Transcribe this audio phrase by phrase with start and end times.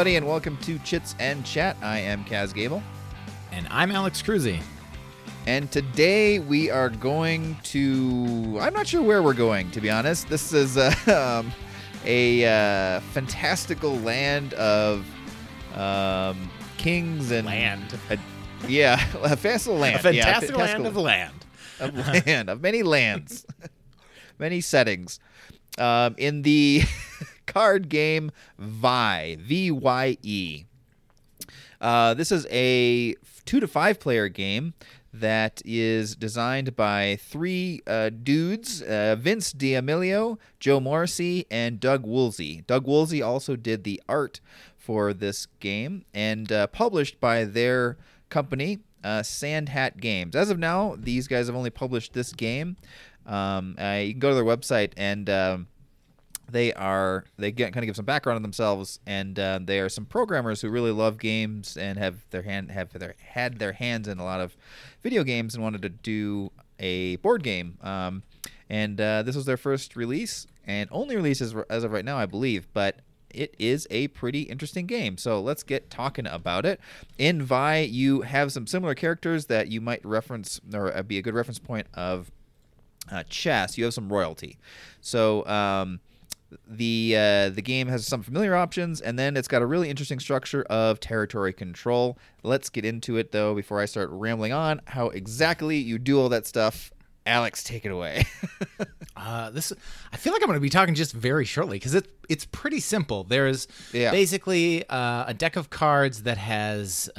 [0.00, 1.76] everybody, and welcome to Chits and Chat.
[1.82, 2.82] I am Kaz Gable.
[3.52, 4.62] And I'm Alex Cruzy.
[5.46, 8.56] And today we are going to.
[8.62, 10.26] I'm not sure where we're going, to be honest.
[10.28, 10.94] This is uh,
[11.44, 11.52] um,
[12.06, 15.04] a uh, fantastical land of
[15.74, 17.46] um, kings and.
[17.46, 17.98] Land.
[18.08, 18.16] A,
[18.66, 19.96] yeah, a fantastical land.
[19.96, 21.34] A fantastical yeah, land of land.
[21.78, 21.94] Of
[22.26, 23.46] land, of many lands,
[24.38, 25.20] many settings.
[25.78, 26.84] Um, in the
[27.50, 30.64] card game Vye, V Y E.
[31.80, 33.14] Uh, this is a
[33.44, 34.74] two to five player game
[35.12, 42.62] that is designed by three uh, dudes uh, Vince D'Amelio, Joe Morrissey, and Doug Woolsey.
[42.68, 44.40] Doug Woolsey also did the art
[44.76, 47.96] for this game and uh, published by their
[48.28, 50.36] company, uh, Sandhat Games.
[50.36, 52.76] As of now, these guys have only published this game.
[53.26, 55.28] Um, you can go to their website and.
[55.28, 55.66] Um,
[56.52, 59.88] they are they get kind of give some background on themselves and uh, they are
[59.88, 64.08] some programmers who really love games and have their hand have their had their hands
[64.08, 64.56] in a lot of
[65.02, 68.22] video games and wanted to do a board game um,
[68.68, 72.16] and uh, this was their first release and only release as, as of right now
[72.16, 73.00] i believe but
[73.32, 75.16] it is a pretty interesting game.
[75.16, 76.80] So let's get talking about it.
[77.18, 81.34] In Vye, you have some similar characters that you might reference or be a good
[81.34, 82.30] reference point of
[83.10, 83.78] uh, chess.
[83.78, 84.58] You have some royalty.
[85.00, 86.00] So um,
[86.68, 90.18] the uh, the game has some familiar options, and then it's got a really interesting
[90.20, 92.18] structure of territory control.
[92.42, 96.28] Let's get into it though before I start rambling on how exactly you do all
[96.30, 96.90] that stuff.
[97.26, 98.24] Alex, take it away.
[99.16, 99.72] uh, this
[100.12, 102.80] I feel like I'm going to be talking just very shortly because it it's pretty
[102.80, 103.24] simple.
[103.24, 104.10] There's Yeah.
[104.10, 107.10] basically uh, a deck of cards that has.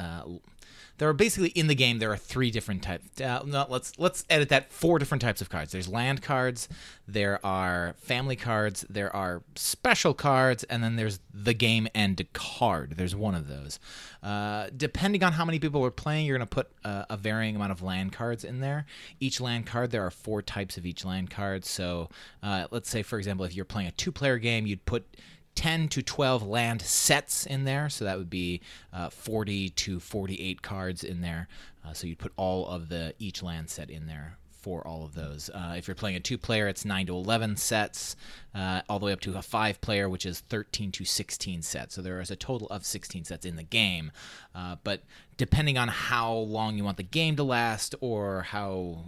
[1.02, 3.20] There are basically in the game there are three different types.
[3.20, 4.72] Uh, no, let's let's edit that.
[4.72, 5.72] Four different types of cards.
[5.72, 6.68] There's land cards,
[7.08, 12.94] there are family cards, there are special cards, and then there's the game end card.
[12.96, 13.80] There's one of those.
[14.22, 17.82] Uh, depending on how many people are playing, you're to put a varying amount of
[17.82, 18.86] land cards in there.
[19.18, 21.64] Each land card, there are four types of each land card.
[21.64, 22.10] So
[22.44, 25.04] uh, let's say, for example, if you're playing a two-player game, you'd put
[25.54, 27.88] 10 to 12 land sets in there.
[27.88, 28.60] So that would be
[28.92, 31.48] uh, 40 to 48 cards in there.
[31.84, 35.14] Uh, so you'd put all of the each land set in there for all of
[35.14, 35.50] those.
[35.52, 38.14] Uh, if you're playing a two player, it's 9 to 11 sets,
[38.54, 41.96] uh, all the way up to a five player, which is 13 to 16 sets.
[41.96, 44.12] So there is a total of 16 sets in the game.
[44.54, 45.02] Uh, but
[45.36, 48.98] depending on how long you want the game to last or how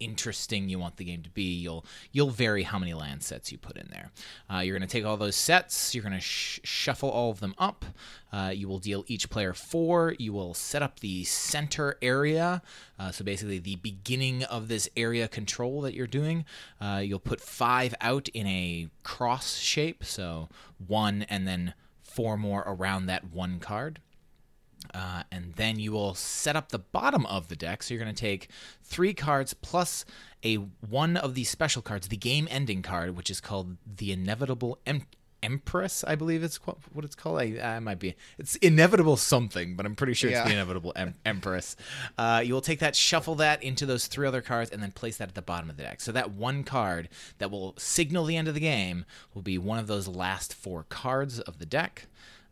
[0.00, 3.58] interesting you want the game to be, you'll you'll vary how many land sets you
[3.58, 4.10] put in there.
[4.52, 7.40] Uh, you're going to take all those sets, you're going to sh- shuffle all of
[7.40, 7.84] them up.
[8.32, 10.14] Uh, you will deal each player four.
[10.18, 12.62] You will set up the center area,
[12.98, 16.44] uh, so basically the beginning of this area control that you're doing.
[16.80, 20.48] Uh, you'll put five out in a cross shape, so
[20.86, 24.00] one and then four more around that one card.
[24.92, 27.82] Uh, and then you will set up the bottom of the deck.
[27.82, 28.48] So you're going to take
[28.82, 30.04] three cards plus
[30.44, 34.78] a one of these special cards, the game ending card, which is called the Inevitable
[34.86, 35.06] em-
[35.42, 37.38] Empress, I believe it's what it's called.
[37.38, 38.14] I, I might be.
[38.38, 40.38] It's inevitable something, but I'm pretty sure Yeah.
[40.40, 41.76] it's the Inevitable em- Empress.
[42.16, 45.18] Uh, you will take that, shuffle that into those three other cards, and then place
[45.18, 46.00] that at the bottom of the deck.
[46.00, 49.78] So that one card that will signal the end of the game will be one
[49.78, 52.06] of those last four cards of the deck.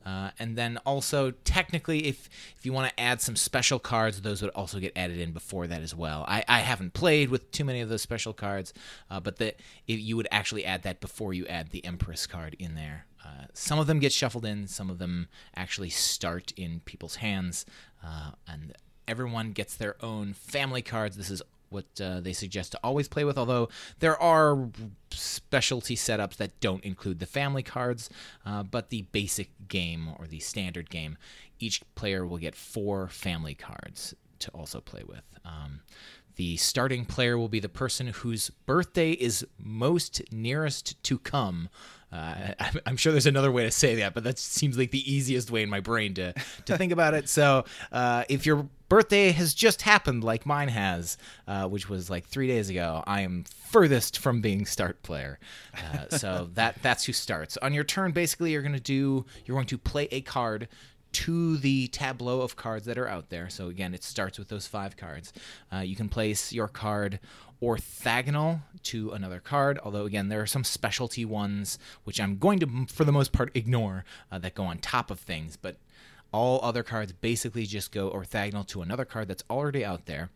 [0.04, 4.42] Uh, and then also, technically, if if you want to add some special cards, those
[4.42, 6.24] would also get added in before that as well.
[6.26, 8.72] I, I haven't played with too many of those special cards,
[9.10, 12.74] uh, but that you would actually add that before you add the Empress card in
[12.74, 13.06] there.
[13.24, 17.64] Uh, some of them get shuffled in, some of them actually start in people's hands,
[18.04, 18.74] uh, and
[19.06, 21.16] everyone gets their own family cards.
[21.16, 23.68] This is what uh, they suggest to always play with, although
[23.98, 24.68] there are
[25.10, 28.10] specialty setups that don't include the family cards.
[28.46, 31.16] Uh, but the basic game or the standard game,
[31.58, 35.24] each player will get four family cards to also play with.
[35.44, 35.80] Um,
[36.36, 41.68] the starting player will be the person whose birthday is most nearest to come.
[42.12, 42.52] Uh,
[42.86, 45.62] I'm- sure there's another way to say that, but that seems like the easiest way
[45.62, 46.34] in my brain to,
[46.66, 47.28] to think about it.
[47.28, 51.16] So, uh, if your birthday has just happened, like mine has,
[51.48, 55.38] uh, which was like three days ago, I am furthest from being start player.
[55.74, 58.12] Uh, so that that's who starts on your turn.
[58.12, 60.68] Basically, you're going to do you're going to play a card
[61.12, 63.48] to the tableau of cards that are out there.
[63.48, 65.32] So again, it starts with those five cards.
[65.72, 67.20] Uh, you can place your card
[67.62, 72.86] orthogonal to another card, although again, there are some specialty ones which I'm going to,
[72.88, 75.56] for the most part, ignore uh, that go on top of things.
[75.56, 75.76] But
[76.32, 80.30] all other cards basically just go orthogonal to another card that's already out there.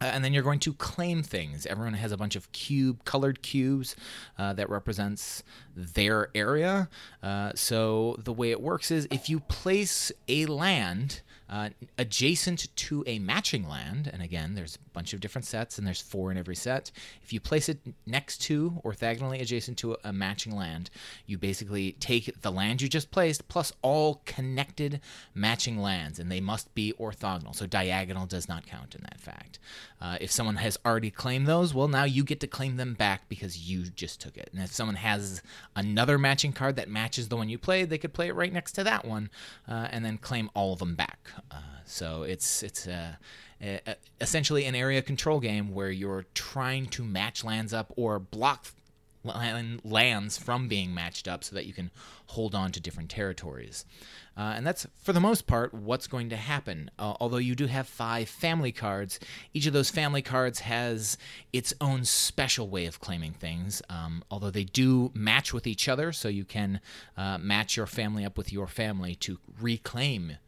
[0.00, 1.66] Uh, and then you're going to claim things.
[1.66, 3.96] Everyone has a bunch of cube colored cubes
[4.38, 5.42] uh, that represents
[5.76, 6.88] their area.
[7.22, 11.20] Uh, so the way it works is if you place a land
[11.50, 16.00] uh, adjacent to a matching land, and again, there's bunch of different sets, and there's
[16.00, 16.90] four in every set.
[17.22, 20.90] If you place it next to, orthogonally adjacent to a, matching land,
[21.26, 25.00] you basically take the land you just placed plus all connected
[25.34, 27.54] matching lands, and they must be orthogonal.
[27.54, 29.58] So diagonal does not count in that fact.
[30.00, 33.28] Uh, if someone has already claimed those, well, now you get to claim them back
[33.28, 34.50] because you just took it.
[34.52, 35.42] And if someone has
[35.76, 38.72] another matching card that matches the one you played, they could play it right next
[38.72, 39.30] to that one,
[39.68, 41.18] uh, and then claim all of them back.
[41.50, 43.18] Uh, so it's it's uh, a,
[44.20, 48.66] essentially an area control game where you're trying to match lands up or block
[49.22, 51.90] lands from being matched up so that you can
[52.28, 53.84] hold on to different territories.
[54.36, 56.90] Uh, and that's, for the most part, what's going to happen.
[56.98, 59.20] Uh, although you do have five family cards,
[59.52, 61.18] each of those family cards has
[61.52, 63.82] its own special way of claiming things.
[63.90, 66.80] Um, although they do match with each other, so you can
[67.16, 70.38] uh, match your family up with your family to reclaim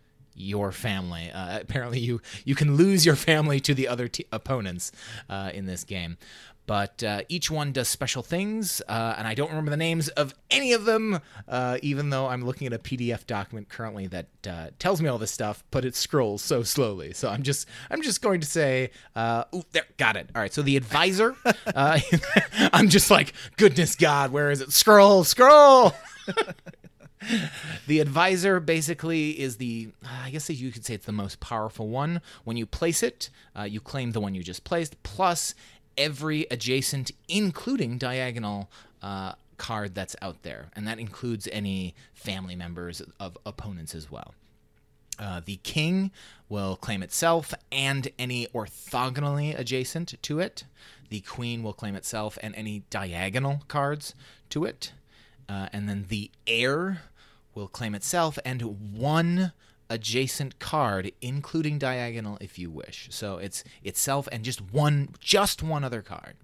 [0.42, 1.30] your family.
[1.30, 4.92] Uh, apparently, you you can lose your family to the other t- opponents
[5.30, 6.18] uh, in this game.
[6.64, 10.32] But uh, each one does special things, uh, and I don't remember the names of
[10.48, 11.18] any of them,
[11.48, 15.18] uh, even though I'm looking at a PDF document currently that uh, tells me all
[15.18, 17.14] this stuff, but it scrolls so slowly.
[17.14, 20.30] So I'm just I'm just going to say, ooh, there, got it.
[20.36, 20.52] All right.
[20.54, 21.34] So the advisor,
[21.74, 24.72] I'm just like, goodness God, where is it?
[24.72, 25.92] Scroll, scroll.
[27.86, 29.90] the advisor basically is the,
[30.24, 32.20] I guess you could say it's the most powerful one.
[32.44, 35.54] When you place it, uh, you claim the one you just placed, plus
[35.96, 38.70] every adjacent, including diagonal,
[39.02, 39.32] uh,
[39.62, 40.70] card that's out there.
[40.74, 44.34] And that includes any family members of opponents as well.
[45.18, 46.10] Uh, the king
[46.48, 50.64] will claim itself and any orthogonally adjacent to it.
[51.10, 54.14] The queen will claim itself and any diagonal cards
[54.50, 54.92] to it.
[55.48, 57.02] Uh, and then the heir
[57.54, 58.62] will claim itself and
[58.92, 59.52] one
[59.90, 63.08] adjacent card, including diagonal if you wish.
[63.10, 66.36] So it's itself and just one, just one other card.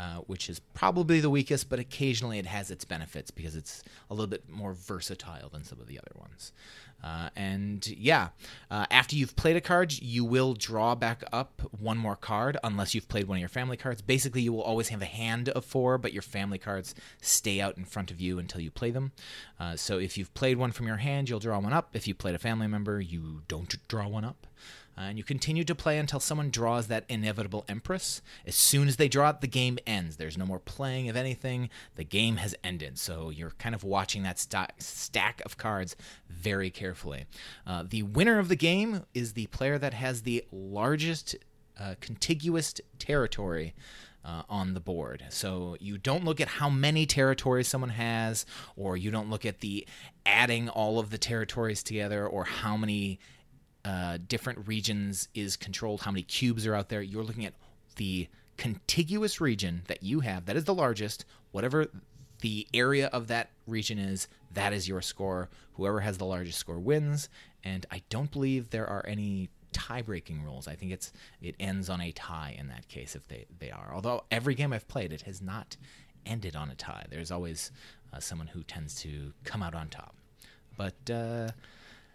[0.00, 4.14] Uh, which is probably the weakest, but occasionally it has its benefits because it's a
[4.14, 6.50] little bit more versatile than some of the other ones.
[7.04, 8.28] Uh, and yeah,
[8.70, 12.94] uh, after you've played a card, you will draw back up one more card unless
[12.94, 14.02] you've played one of your family cards.
[14.02, 17.76] Basically, you will always have a hand of four, but your family cards stay out
[17.76, 19.12] in front of you until you play them.
[19.58, 21.90] Uh, so if you've played one from your hand, you'll draw one up.
[21.94, 24.46] If you played a family member, you don't draw one up.
[24.96, 28.20] Uh, and you continue to play until someone draws that inevitable Empress.
[28.46, 30.16] As soon as they draw it, the game ends.
[30.16, 31.70] There's no more playing of anything.
[31.96, 32.98] The game has ended.
[32.98, 35.96] So you're kind of watching that st- stack of cards
[36.28, 37.24] very carefully.
[37.66, 41.36] Uh, the winner of the game is the player that has the largest
[41.80, 43.74] uh, contiguous territory.
[44.24, 45.24] Uh, on the board.
[45.30, 48.46] So you don't look at how many territories someone has,
[48.76, 49.84] or you don't look at the
[50.24, 53.18] adding all of the territories together, or how many
[53.84, 57.02] uh, different regions is controlled, how many cubes are out there.
[57.02, 57.54] You're looking at
[57.96, 61.86] the contiguous region that you have, that is the largest, whatever
[62.40, 65.48] the area of that region is, that is your score.
[65.74, 67.28] Whoever has the largest score wins.
[67.64, 70.68] And I don't believe there are any tie-breaking rules.
[70.68, 73.92] I think it's it ends on a tie in that case if they they are.
[73.94, 75.76] Although every game I've played, it has not
[76.26, 77.06] ended on a tie.
[77.08, 77.70] There's always
[78.12, 80.14] uh, someone who tends to come out on top.
[80.76, 81.50] But uh,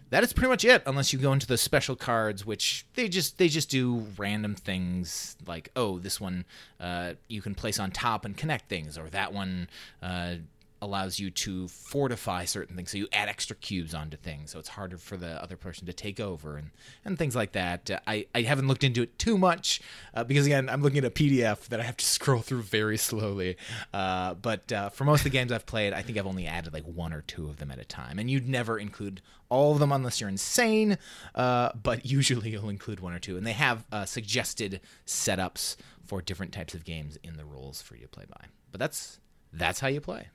[0.10, 3.38] that is pretty much it unless you go into the special cards which they just
[3.38, 6.46] they just do random things like oh this one
[6.80, 9.68] uh, you can place on top and connect things or that one
[10.02, 10.36] uh,
[10.82, 12.92] allows you to fortify certain things.
[12.92, 15.94] So you add extra cubes onto things, so it's harder for the other person to
[15.94, 16.72] take over and,
[17.04, 17.90] and things like that.
[17.90, 19.82] Uh, I, I haven't looked into it too much
[20.14, 22.98] uh, because, again, I'm looking at a PDF that I have to scroll through very
[22.98, 23.58] slowly.
[23.94, 26.74] Uh, but uh, for most of the games I've played, I think I've only added
[26.74, 28.20] like one or two of them at a time.
[28.20, 30.98] And you'd never include all of them unless you're insane,
[31.36, 33.38] uh, but usually you'll include one or two.
[33.38, 37.96] And they have uh, suggested setups for different types of games in the rules for
[37.96, 38.46] you to play by.
[38.72, 39.20] But that's
[39.54, 40.28] that's how you play.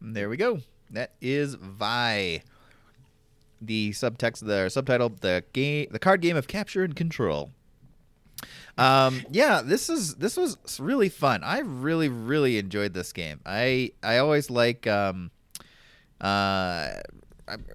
[0.00, 0.60] There we go.
[0.90, 2.42] That is Vye.
[3.60, 7.50] The subtext, the subtitle, the game, the card game of capture and control.
[8.76, 11.42] Um, yeah, this is this was really fun.
[11.42, 13.40] I really really enjoyed this game.
[13.44, 15.32] I I always like um,
[16.20, 16.90] uh,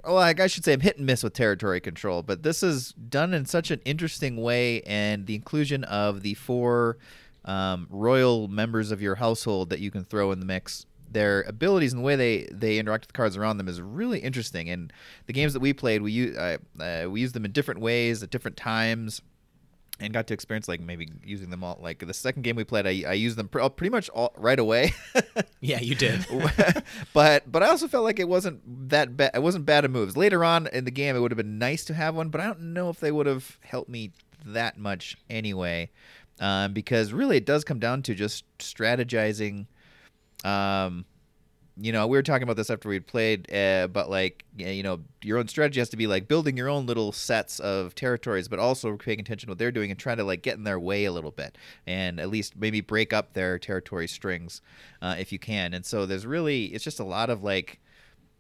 [0.06, 3.34] well, I should say I'm hit and miss with territory control, but this is done
[3.34, 6.98] in such an interesting way, and the inclusion of the four
[7.46, 11.94] um, royal members of your household that you can throw in the mix their abilities
[11.94, 14.70] and the way they they interact with the cards around them is really interesting.
[14.70, 14.92] And
[15.28, 18.22] the games that we played, we use uh, uh, we use them in different ways
[18.24, 19.22] at different times.
[20.00, 21.80] and got to experience like maybe using them all.
[21.82, 24.60] Like the second game we played, I, I used them pr- pretty much all right
[24.60, 24.94] away.
[25.62, 26.26] Yeah, you did.
[27.14, 29.32] but but I also felt like it wasn't that bad.
[29.34, 30.18] It wasn't bad of moves.
[30.18, 32.48] Later on in the game, it would have been nice to have one, but I
[32.48, 34.12] don't know if they would have helped me
[34.46, 35.90] that much anyway.
[36.42, 39.68] Um, because really, it does come down to just strategizing.
[40.44, 41.06] Um,
[41.76, 45.00] you know, we were talking about this after we'd played, uh, but like, you know,
[45.24, 48.60] your own strategy has to be like building your own little sets of territories, but
[48.60, 51.06] also paying attention to what they're doing and trying to like get in their way
[51.06, 51.58] a little bit
[51.88, 54.62] and at least maybe break up their territory strings
[55.02, 55.74] uh, if you can.
[55.74, 57.80] And so there's really, it's just a lot of like,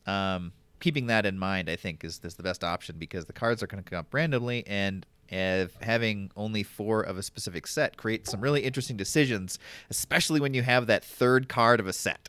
[0.05, 3.63] um, keeping that in mind, I think is, is the best option because the cards
[3.63, 7.97] are going to come up randomly and of having only four of a specific set
[7.97, 9.57] creates some really interesting decisions,
[9.89, 12.27] especially when you have that third card of a set.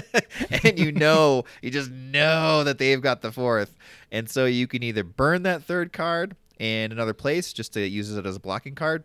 [0.64, 3.76] and you know, you just know that they've got the fourth.
[4.10, 8.14] And so you can either burn that third card in another place just to use
[8.14, 9.04] it as a blocking card.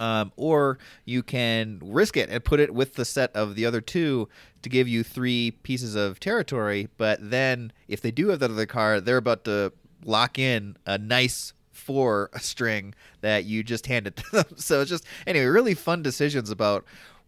[0.00, 3.80] Um, or you can risk it and put it with the set of the other
[3.80, 4.28] two
[4.62, 6.88] to give you three pieces of territory.
[6.98, 9.72] But then, if they do have that other card, they're about to
[10.04, 14.44] lock in a nice for a string that you just handed to them.
[14.56, 16.84] So it's just anyway, really fun decisions about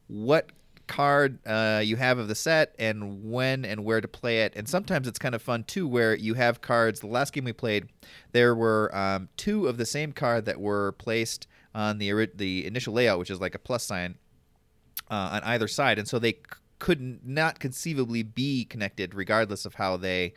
[0.09, 0.51] what
[0.87, 4.53] card uh, you have of the set and when and where to play it.
[4.57, 7.01] And sometimes it's kind of fun too, where you have cards.
[7.01, 7.87] The last game we played,
[8.33, 12.93] there were um, two of the same card that were placed on the the initial
[12.93, 14.17] layout, which is like a plus sign
[15.11, 16.39] uh, on either side, and so they c-
[16.81, 20.35] could not conceivably be connected, regardless of how they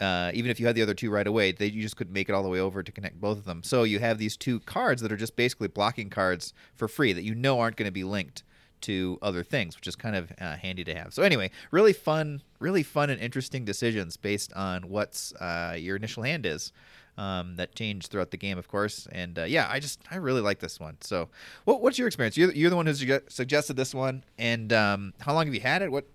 [0.00, 2.28] uh, even if you had the other two right away, they, you just couldn't make
[2.28, 3.62] it all the way over to connect both of them.
[3.62, 7.22] So you have these two cards that are just basically blocking cards for free that
[7.22, 8.42] you know aren't going to be linked
[8.82, 11.12] to other things, which is kind of uh, handy to have.
[11.12, 16.22] So anyway, really fun, really fun and interesting decisions based on what's uh, your initial
[16.22, 16.72] hand is.
[17.18, 20.40] Um, that change throughout the game, of course, and uh, yeah, I just I really
[20.40, 20.96] like this one.
[21.02, 21.28] So,
[21.64, 22.34] what, what's your experience?
[22.38, 22.94] You're, you're the one who
[23.28, 25.92] suggested this one, and um, how long have you had it?
[25.92, 26.06] What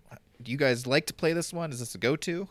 [0.42, 1.72] do you guys like to play this one?
[1.72, 2.48] Is this a go-to?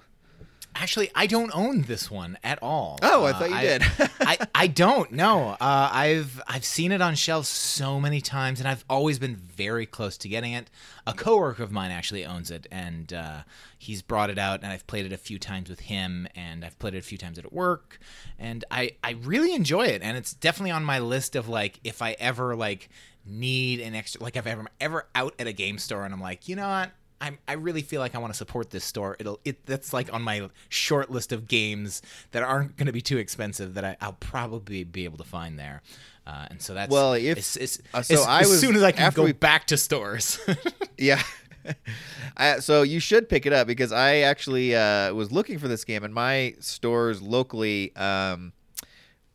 [0.76, 2.98] Actually, I don't own this one at all.
[3.02, 3.82] Oh, I thought you I, did.
[4.20, 5.12] I, I don't.
[5.12, 5.56] No, uh,
[5.92, 10.16] I've I've seen it on shelves so many times, and I've always been very close
[10.18, 10.70] to getting it.
[11.06, 13.42] A coworker of mine actually owns it, and uh,
[13.78, 16.78] he's brought it out, and I've played it a few times with him, and I've
[16.78, 17.98] played it a few times at work,
[18.38, 22.02] and I I really enjoy it, and it's definitely on my list of like if
[22.02, 22.88] I ever like
[23.26, 26.48] need an extra like if I'm ever out at a game store and I'm like,
[26.48, 26.90] you know what,
[27.24, 29.16] I'm, I really feel like I want to support this store.
[29.18, 32.02] It'll it that's like on my short list of games
[32.32, 35.58] that aren't going to be too expensive that I, will probably be able to find
[35.58, 35.80] there.
[36.26, 38.82] Uh, and so that's well, if it's, it's, uh, so, as, I as soon as
[38.82, 40.38] I can go we, back to stores.
[40.98, 41.22] yeah.
[42.36, 45.84] I, so you should pick it up because I actually uh, was looking for this
[45.84, 47.96] game, and my stores locally.
[47.96, 48.52] Um,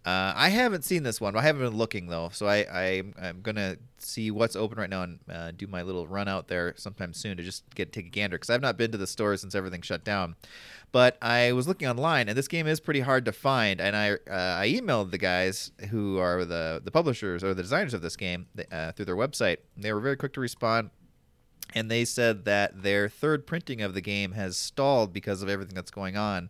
[0.09, 1.35] uh, I haven't seen this one.
[1.35, 5.03] I haven't been looking though, so I, I I'm gonna see what's open right now
[5.03, 8.09] and uh, do my little run out there sometime soon to just get take a
[8.09, 10.35] gander because I've not been to the store since everything shut down.
[10.91, 13.79] But I was looking online, and this game is pretty hard to find.
[13.79, 17.93] And I uh, I emailed the guys who are the the publishers or the designers
[17.93, 19.57] of this game uh, through their website.
[19.77, 20.89] They were very quick to respond.
[21.75, 25.75] And they said that their third printing of the game has stalled because of everything
[25.75, 26.49] that's going on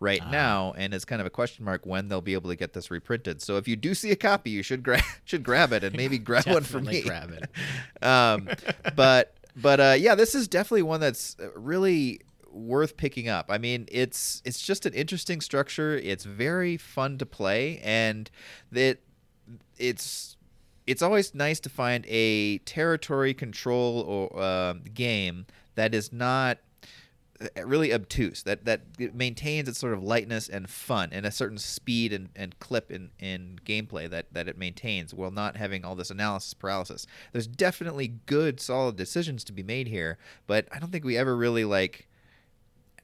[0.00, 2.56] right uh, now, and it's kind of a question mark when they'll be able to
[2.56, 3.42] get this reprinted.
[3.42, 6.18] So if you do see a copy, you should grab should grab it and maybe
[6.18, 7.02] grab one for me.
[7.02, 7.50] Grab it.
[8.04, 8.48] um,
[8.94, 12.20] but but uh, yeah, this is definitely one that's really
[12.52, 13.46] worth picking up.
[13.48, 15.96] I mean, it's it's just an interesting structure.
[15.96, 18.30] It's very fun to play, and
[18.72, 19.02] it
[19.78, 20.36] it's
[20.86, 26.60] it's always nice to find a territory control or uh, game that is not uh,
[27.40, 28.80] Uh, really obtuse that that
[29.14, 33.10] maintains its sort of lightness and fun and a certain speed and, and clip in,
[33.20, 37.06] in gameplay that, that it maintains while not having all this analysis paralysis.
[37.32, 41.36] There's definitely good solid decisions to be made here but i don't think we ever
[41.36, 42.07] really like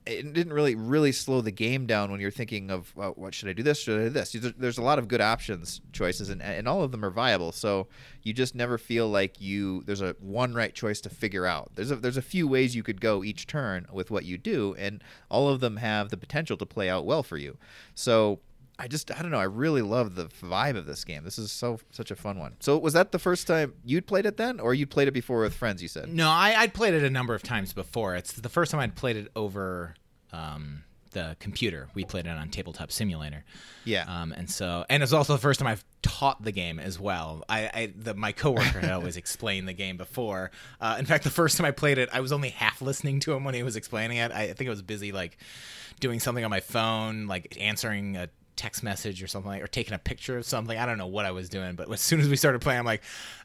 [0.07, 3.49] it didn't really really slow the game down when you're thinking of well, what should
[3.49, 4.37] I do this should I do this?
[4.57, 7.53] There's a lot of good options choices and, and all of them are viable.
[7.53, 7.89] So
[8.23, 11.71] you just never feel like you there's a one right choice to figure out.
[11.75, 14.75] There's a there's a few ways you could go each turn with what you do
[14.79, 17.57] and all of them have the potential to play out well for you.
[17.95, 18.41] So
[18.79, 21.53] I just I don't know I really love the vibe of this game this is
[21.53, 24.61] so such a fun one so was that the first time you'd played it then
[24.61, 27.11] or you'd played it before with friends you said no I, I'd played it a
[27.11, 29.95] number of times before it's the first time I'd played it over
[30.33, 30.83] um,
[31.15, 31.89] the computer.
[31.95, 33.45] We played it on Tabletop Simulator.
[33.85, 34.05] Yeah.
[34.07, 37.45] Um, and so, and it's also the first time I've taught the game as well.
[37.49, 40.51] I, I the, my coworker had always explained the game before.
[40.81, 43.33] Uh, in fact, the first time I played it, I was only half listening to
[43.33, 44.31] him when he was explaining it.
[44.33, 45.39] I, I think I was busy like
[46.01, 49.99] doing something on my phone, like answering a text message or something, or taking a
[49.99, 50.79] picture of something.
[50.79, 52.87] I don't know what I was doing, but as soon as we started playing, I'm
[52.87, 53.03] like,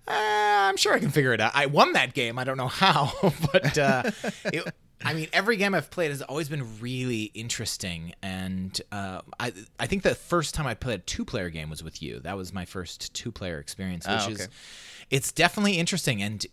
[0.07, 1.51] uh, I'm sure I can figure it out.
[1.55, 2.37] I won that game.
[2.39, 3.11] I don't know how,
[3.51, 4.03] but uh,
[4.45, 4.73] it,
[5.03, 9.87] I mean, every game I've played has always been really interesting, and uh, I I
[9.87, 12.19] think the first time I played a two player game was with you.
[12.19, 14.43] That was my first two player experience, which Oh, okay.
[14.43, 14.49] is
[15.09, 16.45] it's definitely interesting and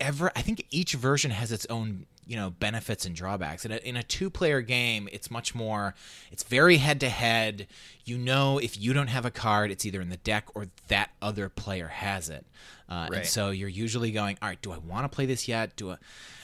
[0.00, 3.64] ever I think each version has its own you know benefits and drawbacks.
[3.64, 5.94] In a, in a two player game, it's much more.
[6.30, 7.66] It's very head to head.
[8.04, 11.10] You know, if you don't have a card, it's either in the deck or that
[11.22, 12.46] other player has it.
[12.88, 13.18] Uh, Right.
[13.18, 15.76] And so you're usually going, all right, do I want to play this yet?
[15.76, 15.96] Do I?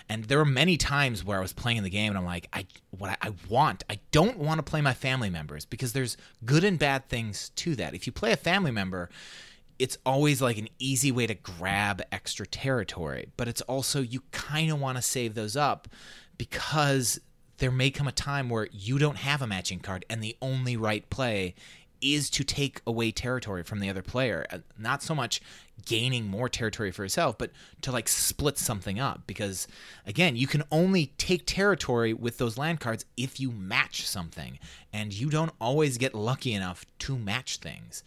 [0.08, 2.48] And there were many times where I was playing in the game and I'm like,
[2.52, 6.16] I what I, I want, I don't want to play my family members because there's
[6.44, 7.94] good and bad things to that.
[7.94, 9.08] If you play a family member,
[9.80, 14.70] it's always like an easy way to grab extra territory, but it's also you kind
[14.70, 15.88] of want to save those up
[16.36, 17.18] because
[17.58, 20.76] there may come a time where you don't have a matching card and the only
[20.76, 21.54] right play
[22.02, 24.46] is to take away territory from the other player.
[24.50, 25.40] Uh, Not so much
[25.86, 29.66] gaining more territory for yourself, but to like split something up because
[30.06, 34.58] again, you can only take territory with those land cards if you match something
[34.92, 38.02] and you don't always get lucky enough to match things.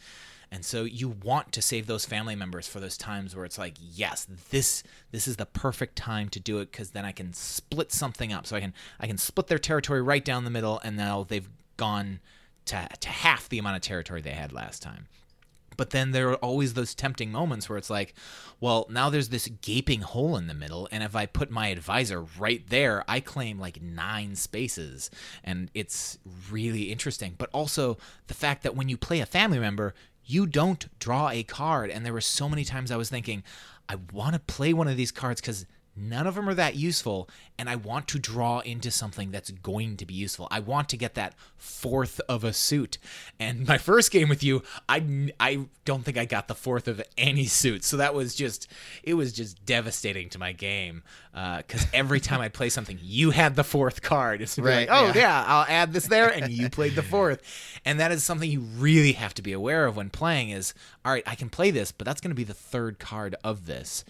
[0.53, 3.73] And so you want to save those family members for those times where it's like,
[3.81, 7.91] yes, this this is the perfect time to do it because then I can split
[7.91, 8.45] something up.
[8.45, 11.49] So I can I can split their territory right down the middle, and now they've
[11.75, 12.19] gone
[12.65, 15.07] to to half the amount of territory they had last time.
[15.75, 18.13] But then there are always those tempting moments where it's like,
[18.59, 22.23] well, now there's this gaping hole in the middle, and if I put my advisor
[22.37, 25.09] right there, I claim like nine spaces,
[25.43, 26.19] and it's
[26.51, 27.33] really interesting.
[27.39, 31.43] But also the fact that when you play a family member, you don't draw a
[31.43, 33.43] card, and there were so many times I was thinking,
[33.89, 35.65] I want to play one of these cards because
[35.95, 39.95] none of them are that useful and i want to draw into something that's going
[39.97, 40.47] to be useful.
[40.49, 42.97] I want to get that fourth of a suit.
[43.39, 47.01] And my first game with you i i don't think i got the fourth of
[47.17, 47.83] any suit.
[47.83, 48.67] So that was just
[49.03, 53.31] it was just devastating to my game uh, because every time i play something you
[53.31, 54.41] had the fourth card.
[54.41, 55.13] It's Right, like oh yeah.
[55.15, 57.41] yeah i'll add this there and you played the fourth.
[57.85, 60.73] And that is something you really have to be aware of when playing is
[61.05, 63.65] all right i can play this but that's going to be the third card of
[63.67, 64.03] this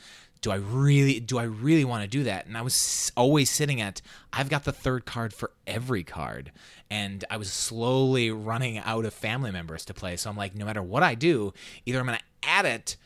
[0.44, 2.46] do I really do I really want to do that?
[2.46, 4.02] And I was always sitting at
[4.32, 6.52] I've got the third card for every card
[6.92, 10.18] and I was slowly running out of family members to play.
[10.18, 11.54] So I'm like no matter what I do,
[11.86, 12.98] either I'm to add it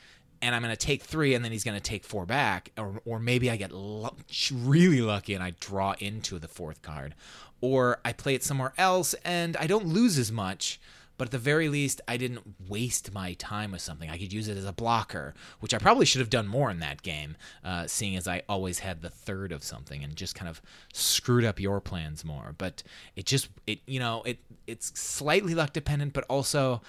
[0.42, 3.02] and I'm going to take 3 and then he's going to take 4 back or
[3.06, 4.10] or maybe I get lu-
[4.52, 7.14] really lucky and I draw into the fourth card
[7.62, 10.80] or I play it somewhere else and I don't lose as much
[11.18, 14.10] but at the very least, I didn't waste my time with something.
[14.10, 16.80] I could use it as a blocker, which I probably should have done more in
[16.80, 20.48] that game, uh, seeing as I always had the third of something and just kind
[20.50, 20.62] of
[20.94, 22.54] screwed up your plans more.
[22.58, 22.84] But
[23.16, 26.82] it just, it you know, it it's slightly luck dependent, but also.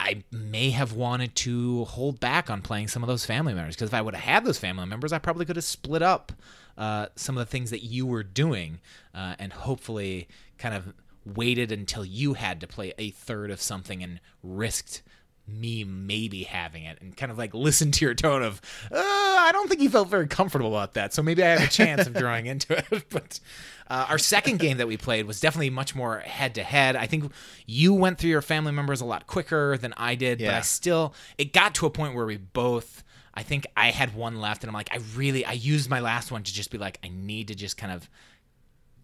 [0.00, 3.88] I may have wanted to hold back on playing some of those family members because
[3.88, 6.30] if I would have had those family members, I probably could have split up
[6.78, 8.78] uh, some of the things that you were doing
[9.12, 10.94] uh, and hopefully kind of
[11.36, 15.02] waited until you had to play a third of something and risked
[15.48, 18.60] me maybe having it and kind of like listen to your tone of
[18.92, 21.72] uh, i don't think you felt very comfortable about that so maybe i have a
[21.72, 23.04] chance of drawing into it.
[23.10, 23.40] But
[23.88, 27.06] uh, our second game that we played was definitely much more head to head i
[27.06, 27.32] think
[27.66, 31.14] you went through your family members a lot quicker than i did but i still
[31.38, 34.68] it got to a point where we both i think i had one left and
[34.68, 37.48] i'm like i really i used my last one to just be like i need
[37.48, 38.10] to just kind of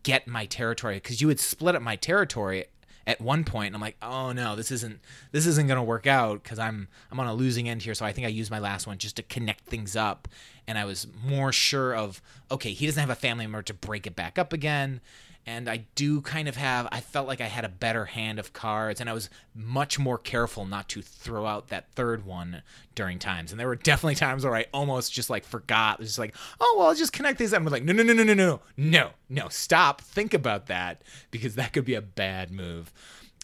[0.05, 2.67] get my territory because you had split up my territory
[3.07, 5.01] at one point and I'm like, oh no, this isn't
[5.33, 7.95] this isn't gonna work out because I'm I'm on a losing end here.
[7.95, 10.29] So I think I used my last one just to connect things up,
[10.67, 14.07] and I was more sure of okay, he doesn't have a family member to break
[14.07, 15.01] it back up again.
[15.47, 18.55] And I do kind of have, I felt like I had a better hand of
[18.55, 22.63] cards, and I was much more careful not to throw out that third one
[22.95, 23.51] during times.
[23.51, 26.01] And there were definitely times where I almost just like forgot.
[26.01, 27.53] Just like, oh, well, I'll just connect these.
[27.53, 27.61] up.
[27.61, 30.01] I'm like, no, no, no, no, no, no, no, no, stop.
[30.01, 32.93] Think about that because that could be a bad move.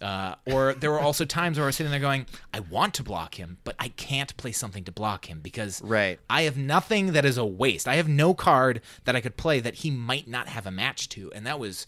[0.01, 3.03] Uh, or there were also times where I was sitting there going, I want to
[3.03, 6.19] block him, but I can't play something to block him because Right.
[6.31, 7.87] I have nothing that is a waste.
[7.87, 11.09] I have no card that I could play that he might not have a match
[11.11, 11.87] to, and that was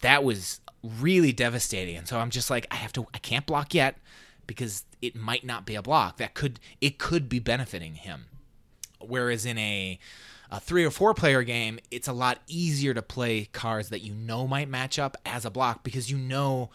[0.00, 1.96] that was really devastating.
[1.96, 3.96] And so I'm just like, I have to, I can't block yet
[4.46, 8.26] because it might not be a block that could it could be benefiting him.
[9.00, 9.98] Whereas in a
[10.50, 14.14] a three or four player game, it's a lot easier to play cards that you
[14.14, 16.70] know might match up as a block because you know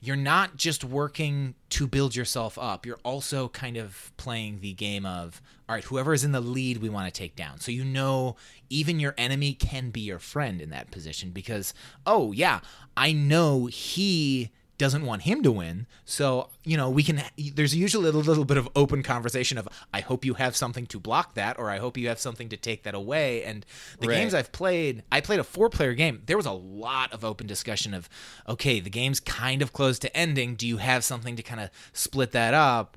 [0.00, 2.86] you're not just working to build yourself up.
[2.86, 6.78] You're also kind of playing the game of, all right, whoever is in the lead,
[6.78, 7.58] we want to take down.
[7.58, 8.36] So you know,
[8.70, 11.74] even your enemy can be your friend in that position because,
[12.06, 12.60] oh, yeah,
[12.96, 15.86] I know he doesn't want him to win.
[16.04, 17.22] So, you know, we can,
[17.54, 21.00] there's usually a little bit of open conversation of, I hope you have something to
[21.00, 23.42] block that, or I hope you have something to take that away.
[23.42, 23.66] And
[24.00, 24.14] the Right.
[24.14, 26.22] games I've played, I played a four player game.
[26.26, 28.08] There was a lot of open discussion of,
[28.48, 30.54] okay, the game's kind of close to ending.
[30.54, 32.96] Do you have something to kind of split that up?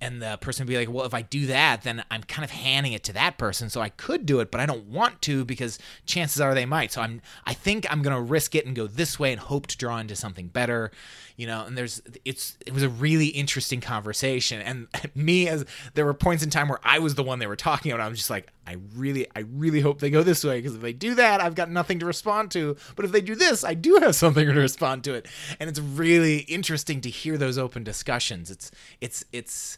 [0.00, 2.50] And the person would be like, "Well, if I do that, then I'm kind of
[2.50, 5.44] handing it to that person, so I could do it, but I don't want to
[5.44, 6.92] because chances are they might.
[6.92, 9.76] So I'm, I think I'm gonna risk it and go this way and hope to
[9.76, 10.90] draw into something better,
[11.36, 11.64] you know.
[11.64, 16.42] And there's, it's, it was a really interesting conversation, and me as there were points
[16.42, 18.04] in time where I was the one they were talking about.
[18.04, 20.80] I was just like, I really, I really hope they go this way because if
[20.80, 22.76] they do that, I've got nothing to respond to.
[22.94, 25.26] But if they do this, I do have something to respond to it,
[25.58, 28.48] and it's really interesting to hear those open discussions.
[28.48, 29.76] It's, it's, it's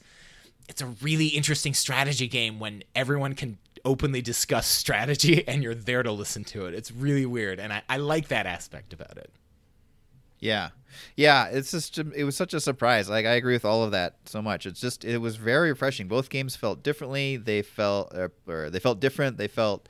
[0.68, 6.02] it's a really interesting strategy game when everyone can openly discuss strategy and you're there
[6.02, 6.74] to listen to it.
[6.74, 9.31] It's really weird, and I, I like that aspect about it.
[10.42, 10.70] Yeah,
[11.16, 11.46] yeah.
[11.46, 13.09] It's just it was such a surprise.
[13.09, 14.66] Like I agree with all of that so much.
[14.66, 16.09] It's just it was very refreshing.
[16.09, 17.37] Both games felt differently.
[17.37, 19.37] They felt uh, or they felt different.
[19.38, 19.88] They felt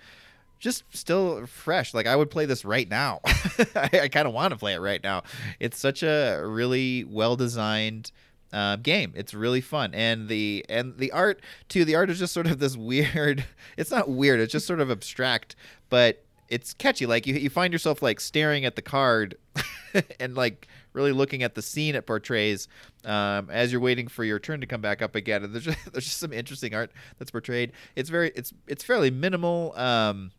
[0.60, 1.94] just still fresh.
[1.94, 3.20] Like I would play this right now.
[3.74, 5.22] I, I kind of want to play it right now.
[5.58, 8.12] It's such a really well designed
[8.52, 9.14] uh, game.
[9.16, 11.86] It's really fun, and the and the art too.
[11.86, 13.46] The art is just sort of this weird.
[13.78, 14.38] It's not weird.
[14.38, 15.56] It's just sort of abstract,
[15.88, 17.06] but it's catchy.
[17.06, 19.36] Like you, you find yourself like staring at the card,
[20.20, 22.68] and like really looking at the scene it portrays
[23.06, 25.42] um, as you're waiting for your turn to come back up again.
[25.42, 27.72] And there's just, there's just some interesting art that's portrayed.
[27.96, 29.72] It's very it's it's fairly minimal.
[29.76, 30.30] Um,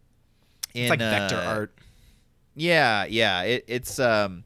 [0.76, 1.76] in, It's like vector uh, art.
[2.56, 3.41] yeah, yeah.
[3.41, 4.43] It, it's um,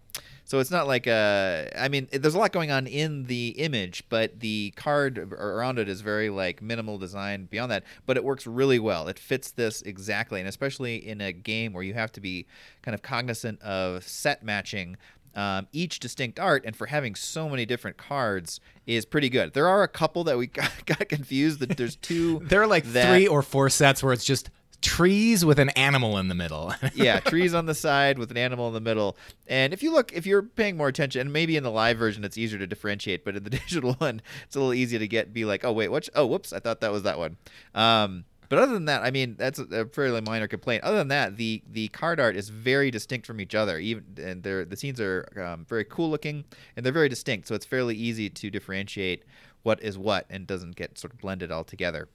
[0.48, 1.70] so it's not like a.
[1.78, 5.90] I mean, there's a lot going on in the image, but the card around it
[5.90, 7.50] is very like minimal design.
[7.52, 9.10] Beyond that, but it works really well.
[9.10, 12.46] It fits this exactly, and especially in a game where you have to be
[12.82, 14.96] kind of cognizant of set matching.
[15.36, 19.54] Um, each distinct art, and for having so many different cards, is pretty good.
[19.54, 21.60] There are a couple that we got, got confused.
[21.60, 22.40] That there's two.
[22.48, 24.50] There are like three or four sets where it's just
[24.82, 26.74] trees with an animal in the middle.
[26.94, 29.18] yeah, trees on the side with an animal in the middle.
[29.48, 32.24] And if you look, if you're paying more attention, and maybe in the live version
[32.24, 35.34] it's easier to differentiate, but in the digital one, it's a little easy to get
[35.34, 36.08] be like, oh wait, what?
[36.16, 37.38] Oh, whoops, I thought that was that one.
[37.74, 40.84] Um, but other than that, I mean, that's a, fairly minor complaint.
[40.84, 43.78] Other than that, the the card art is very distinct from each other.
[43.80, 47.48] Even and they're, the scenes are um, very cool looking, and they're very distinct.
[47.48, 49.24] So it's fairly easy to differentiate
[49.64, 52.08] what is what, and doesn't get sort of blended all together.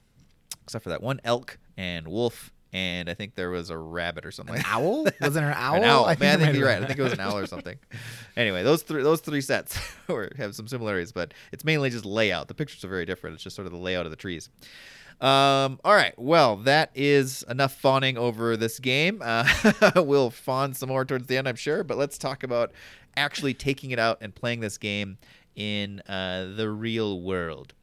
[0.65, 4.31] Except for that one elk and wolf, and I think there was a rabbit or
[4.31, 4.57] something.
[4.57, 5.05] An owl?
[5.05, 5.77] Wasn't there an owl?
[5.77, 6.05] An owl.
[6.07, 6.83] I Man, I think you're right.
[6.83, 7.79] I think it was an owl or something.
[8.37, 9.79] Anyway, those three those three sets
[10.37, 12.49] have some similarities, but it's mainly just layout.
[12.49, 13.35] The pictures are very different.
[13.35, 14.49] It's just sort of the layout of the trees.
[15.21, 16.19] Um, all right.
[16.19, 19.23] Well, that is enough fawning over this game.
[19.25, 19.47] Uh,
[19.97, 21.85] we'll fawn some more towards the end, I'm sure.
[21.85, 22.73] But let's talk about
[23.17, 25.19] actually taking it out and playing this game
[25.57, 27.75] in uh, the real world.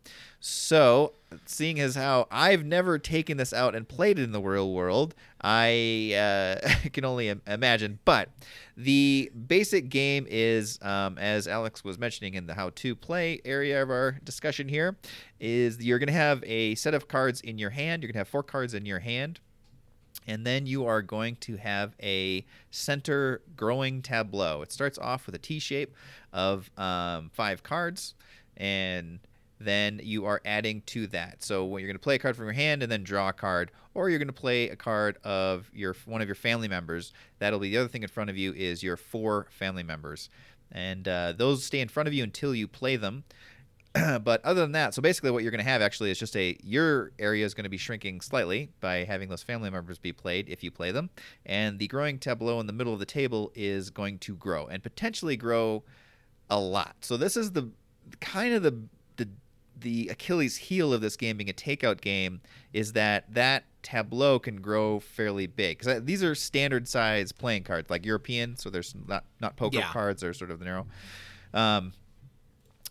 [0.41, 1.13] So,
[1.45, 5.13] seeing as how I've never taken this out and played it in the real world,
[5.41, 7.99] I uh, can only im- imagine.
[8.05, 8.29] But
[8.77, 13.89] the basic game is, um, as Alex was mentioning in the how-to play area of
[13.89, 14.97] our discussion here,
[15.41, 18.01] is you're going to have a set of cards in your hand.
[18.01, 19.41] You're going to have four cards in your hand.
[20.27, 24.61] And then you are going to have a center growing tableau.
[24.61, 25.95] It starts off with a T shape
[26.31, 28.13] of um, five cards,
[28.57, 29.19] and
[29.59, 31.43] then you are adding to that.
[31.43, 33.33] So when you're going to play a card from your hand and then draw a
[33.33, 37.11] card, or you're going to play a card of your one of your family members.
[37.39, 40.29] That'll be the other thing in front of you is your four family members,
[40.71, 43.23] and uh, those stay in front of you until you play them.
[44.23, 46.55] but other than that, so basically what you're going to have actually is just a
[46.63, 50.47] your area is going to be shrinking slightly by having those family members be played
[50.47, 51.09] if you play them,
[51.45, 54.83] and the growing tableau in the middle of the table is going to grow and
[54.83, 55.83] potentially grow
[56.49, 56.95] a lot.
[57.01, 57.69] So this is the
[58.19, 58.79] kind of the
[59.17, 59.27] the
[59.79, 62.41] the Achilles heel of this game being a takeout game
[62.73, 67.89] is that that tableau can grow fairly big because these are standard size playing cards
[67.89, 69.91] like European, so there's not not poker Yeah.
[69.91, 70.85] cards or sort of narrow.
[71.53, 71.93] Um,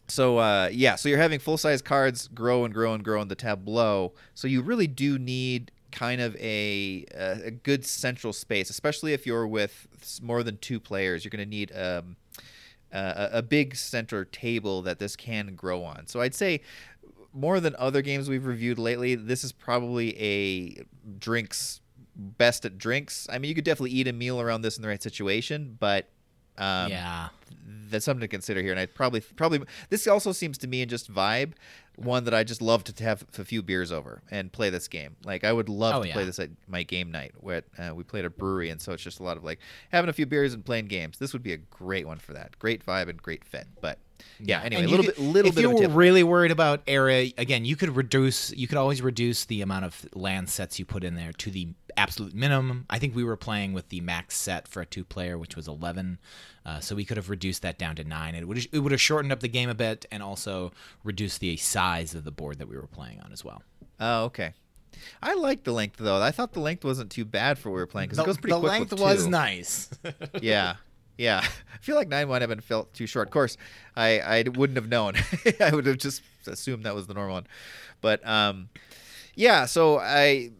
[0.08, 3.28] so uh, yeah, so you're having full size cards grow and grow and grow in
[3.28, 4.14] the tableau.
[4.34, 9.46] So you really do need kind of a a, good central space, especially if you're
[9.46, 9.86] with
[10.22, 11.24] more than two players.
[11.24, 12.16] You're going to need um,
[12.92, 16.06] a, a big center table that this can grow on.
[16.06, 16.62] So I'd say
[17.32, 20.84] more than other games we've reviewed lately, this is probably a
[21.18, 21.80] drinks
[22.16, 23.28] best at drinks.
[23.30, 26.08] I mean, you could definitely eat a meal around this in the right situation, but
[26.58, 27.28] Um, yeah.
[27.88, 28.72] that's something to consider here.
[28.72, 31.52] And I probably probably this also seems to me and just vibe
[31.96, 35.16] one that I just love to have a few beers over and play this game.
[35.24, 36.14] Like I would love Oh, to yeah.
[36.14, 39.02] play this at my game night where uh, we played a brewery, and so it's
[39.02, 39.58] just a lot of like
[39.90, 41.18] having a few beers and playing games.
[41.18, 42.58] This would be a great one for that.
[42.58, 43.66] Great vibe and great fit.
[43.80, 43.98] But
[44.40, 45.90] yeah, anyway, a little could- bit, little if bit you were tip.
[45.94, 48.52] really worried about area, again, you could reduce.
[48.52, 51.68] You could always reduce the amount of land sets you put in there to the
[51.96, 52.86] absolute minimum.
[52.88, 56.18] I think we were playing with the max set for a two-player, which was eleven.
[56.64, 58.34] Uh, so we could have reduced that down to nine.
[58.34, 61.56] It would it would have shortened up the game a bit and also reduced the
[61.56, 63.62] size of the board that we were playing on as well.
[63.98, 64.52] Oh, okay.
[65.22, 66.20] I like the length though.
[66.20, 68.36] I thought the length wasn't too bad for what we were playing because it goes
[68.36, 69.88] pretty the length was nice.
[70.42, 70.76] yeah
[71.18, 71.42] yeah.
[71.74, 73.28] I feel like 9 might have been felt too short.
[73.28, 73.56] Of course
[73.96, 75.14] i i wouldn't have known.
[75.60, 77.46] I would have just assumed that was the normal one.
[78.00, 78.70] But um
[79.34, 80.50] yeah so i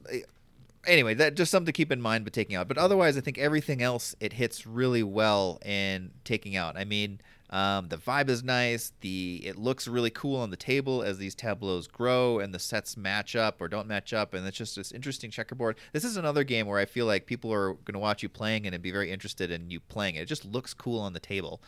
[0.87, 2.68] anyway that just something to keep in mind but taking out.
[2.68, 6.77] But otherwise i think everything else it hits really well in taking out.
[6.77, 8.92] I mean um, the vibe is nice.
[9.00, 12.96] The it looks really cool on the table as these tableaus grow and the sets
[12.96, 15.78] match up or don't match up, and it's just this interesting checkerboard.
[15.92, 18.66] This is another game where I feel like people are going to watch you playing
[18.66, 20.22] it and be very interested in you playing it.
[20.22, 21.62] It just looks cool on the table.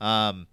[0.00, 0.46] Um,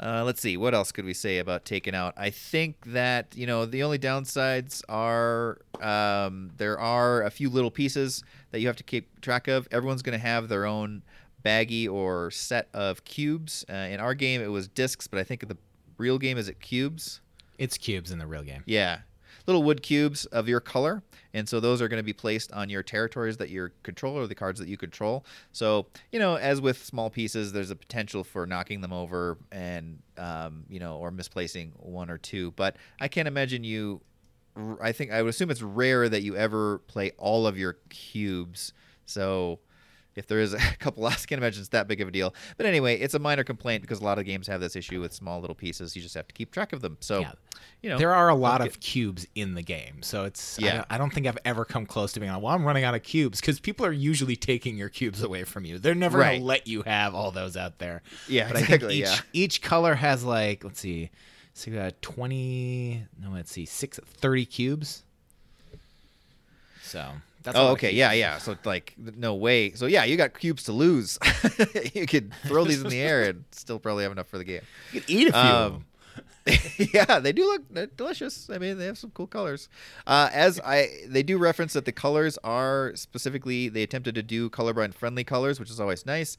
[0.00, 0.56] uh, let's see.
[0.56, 2.14] What else could we say about Taken Out?
[2.16, 7.70] I think that you know the only downsides are um, there are a few little
[7.70, 9.66] pieces that you have to keep track of.
[9.72, 11.02] Everyone's going to have their own
[11.44, 13.64] baggie or set of cubes.
[13.68, 15.56] Uh, in our game, it was discs, but I think the
[15.98, 17.20] real game is it cubes?
[17.62, 18.64] it's cubes in the real game.
[18.66, 18.98] Yeah.
[19.46, 21.02] Little wood cubes of your color.
[21.32, 24.26] And so those are going to be placed on your territories that you control or
[24.26, 25.24] the cards that you control.
[25.52, 30.00] So, you know, as with small pieces, there's a potential for knocking them over and,
[30.18, 32.50] um, you know, or misplacing one or two.
[32.52, 34.00] But I can't imagine you.
[34.80, 38.72] I think I would assume it's rare that you ever play all of your cubes.
[39.06, 39.60] So
[40.14, 42.34] if there is a couple, I can't imagine it's that big of a deal.
[42.56, 45.12] But anyway, it's a minor complaint because a lot of games have this issue with
[45.12, 45.96] small little pieces.
[45.96, 46.96] You just have to keep track of them.
[47.00, 47.32] So, Yeah.
[47.82, 48.68] you know, there are a lot okay.
[48.68, 50.74] of cubes in the game, so it's I Yeah.
[50.76, 52.94] don't, I don't think I've ever come close to being like, well, I'm running out
[52.94, 55.78] of cubes because people are usually taking your cubes away from you.
[55.78, 56.34] They're never Right.
[56.34, 58.02] gonna let you have all those out there.
[58.28, 59.20] Yeah, but I exactly, think each yeah.
[59.32, 61.10] each color has like let's see,
[61.54, 63.06] so you got 20.
[63.20, 65.02] No, let's see, six 30 cubes.
[66.82, 67.12] So
[67.42, 67.92] that's Oh, okay.
[67.92, 68.38] Yeah, yeah.
[68.38, 69.72] So like, no way.
[69.72, 71.18] So yeah, you got cubes to lose.
[71.94, 74.62] you could throw these in the air and still probably have enough for the game.
[74.92, 75.40] You could eat a few.
[75.40, 75.84] of Um.
[76.92, 78.50] yeah, they do look delicious.
[78.50, 79.68] I mean, they have some cool colors.
[80.06, 84.50] Uh, as I, they do reference that the colors are specifically they attempted to do
[84.50, 86.36] colorblind friendly colors, which is always nice.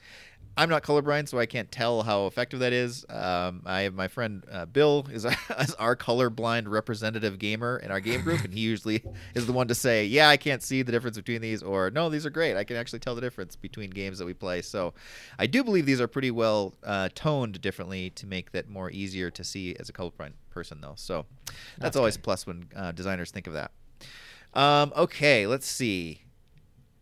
[0.56, 3.06] I'm not colorblind, so I can't tell how effective that is.
[3.10, 5.26] Um, I have my friend uh, Bill is,
[5.60, 9.68] is our colorblind representative gamer in our game group, and he usually is the one
[9.70, 12.56] to say, "Yeah, I can't see the difference between these," or "No, these are great.
[12.56, 14.94] I can actually tell the difference between games that we play." So,
[15.40, 19.32] I do believe these are pretty well uh, toned differently to make that more easier
[19.32, 20.94] to see as a colorblind person, though.
[20.96, 23.72] So, that's, That's always a plus when uh, designers think of that.
[24.54, 26.23] Um, okay, let's see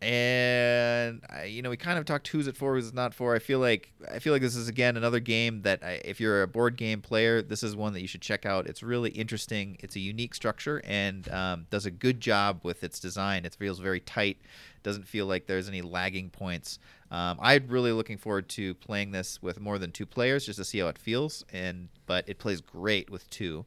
[0.01, 3.35] and I, you know we kind of talked who's it for who's it not for.
[3.35, 6.41] I feel like i feel like this is again another game that I, if you're
[6.41, 8.67] a board game player this is one that you should check out.
[8.67, 9.77] It's really interesting.
[9.81, 13.45] It's a unique structure and um, does a good job with its design.
[13.45, 14.37] It feels very tight.
[14.83, 16.79] Doesn't feel like there's any lagging points.
[17.11, 20.65] Um, i'm really looking forward to playing this with more than two players just to
[20.65, 21.45] see how it feels.
[21.53, 23.65] And but it plays great with two.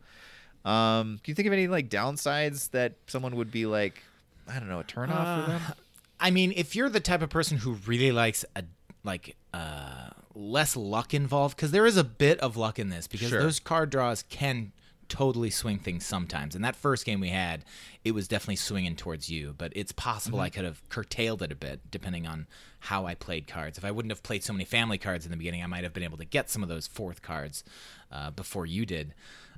[0.65, 4.03] Um, can you think of any like downsides that someone would be like
[4.49, 5.63] i don't know a turn off for them?
[5.69, 5.75] Uh,
[6.21, 8.65] I mean, if you're the type of person who really likes a
[9.03, 13.29] like uh, less luck involved, because there is a bit of luck in this, because
[13.29, 13.43] Sure.
[13.43, 14.73] those card draws can
[15.11, 16.55] totally swing things sometimes.
[16.55, 17.63] And that first game we had,
[18.05, 20.45] it was definitely swinging towards you, but it's possible Mm-hmm.
[20.47, 22.47] I could have curtailed it a bit depending on
[22.81, 23.77] how I played cards.
[23.77, 25.93] If I wouldn't have played so many family cards in the beginning, I might have
[25.93, 27.63] been able to get some of those fourth cards
[28.11, 29.13] uh, before you did.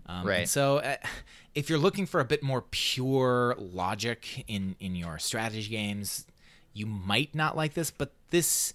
[0.07, 0.49] Um, Right.
[0.49, 0.97] so, uh,
[1.55, 6.27] if you're looking for a bit more pure logic in in your strategy games,
[6.77, 7.91] you might not like this.
[7.91, 8.75] But this,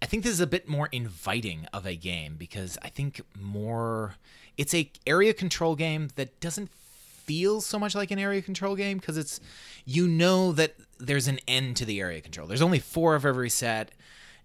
[0.00, 4.14] I think, this is a bit more inviting of a game because I think more.
[4.56, 8.98] It's a area control game that doesn't feel so much like an area control game
[8.98, 9.40] because it's
[9.86, 12.46] you know that there's an end to the area control.
[12.46, 13.92] There's only four of every set.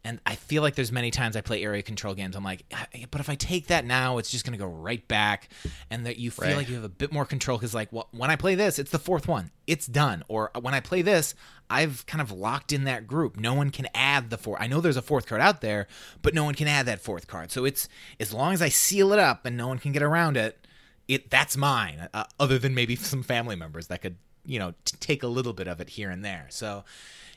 [0.06, 2.36] And I feel like there's many times I play area control games.
[2.36, 5.06] I'm like, "Ah, but if I take that now, it's just going to go right
[5.08, 5.50] back.
[5.90, 6.56] And that you feel Right.
[6.58, 8.92] like you have a bit more control because, like, well, when I play this, it's
[8.92, 9.50] the fourth one.
[9.66, 10.24] It's done.
[10.28, 11.34] Or when I play this,
[11.72, 13.38] I've kind of locked in that group.
[13.38, 14.62] No one can add the four.
[14.62, 15.88] I know there's a fourth card out there,
[16.22, 17.52] but no one can add that fourth card.
[17.52, 17.90] So it's
[18.20, 20.68] as long as I seal it up and no one can get around it,
[21.08, 22.10] it that's mine.
[22.14, 25.54] Uh, other than maybe some family members that could, you know, t- take a little
[25.54, 26.46] bit of it here and there.
[26.52, 26.86] So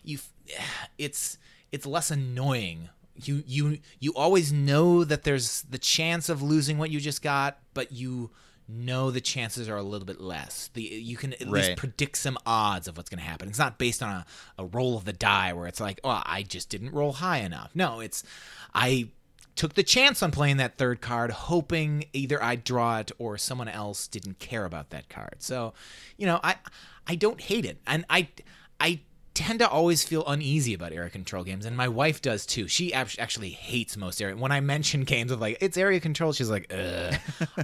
[0.04, 0.18] you,
[0.98, 1.38] it's
[1.72, 2.88] it's less annoying
[3.24, 7.58] you you you always know that there's the chance of losing what you just got,
[7.74, 8.30] but you
[8.68, 10.70] know the chances are a little bit less.
[10.74, 13.48] The you can at least predict some odds of what's going to happen.
[13.48, 14.26] It's not based on a,
[14.58, 17.70] a roll of the die where it's like, oh, I just didn't roll high enough.
[17.74, 18.22] No, it's
[18.74, 19.08] I
[19.56, 23.68] took the chance on playing that third card, hoping either I'd draw it or someone
[23.68, 25.36] else didn't care about that card.
[25.38, 25.72] So,
[26.16, 26.56] you know, I
[27.06, 28.28] I don't hate it, and I
[28.78, 29.00] I
[29.38, 32.66] tend to always feel uneasy about area control games, and my wife does too.
[32.66, 34.36] She actually hates most area.
[34.36, 37.14] When I mention games of like it's area control, she's like, Ugh.